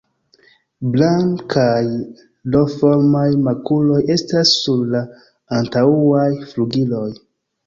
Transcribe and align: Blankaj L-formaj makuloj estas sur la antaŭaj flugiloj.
Blankaj 0.93 1.83
L-formaj 2.55 3.27
makuloj 3.49 4.01
estas 4.15 4.55
sur 4.63 4.83
la 4.97 5.03
antaŭaj 5.61 6.27
flugiloj. 6.55 7.07